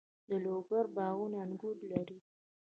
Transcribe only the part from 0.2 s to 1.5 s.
د لوګر باغونه